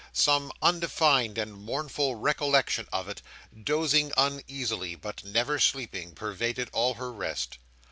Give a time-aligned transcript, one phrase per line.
[0.13, 3.21] Some undefined and mournful recollection of it,
[3.63, 7.59] dozing uneasily but never sleeping, pervaded all her rest.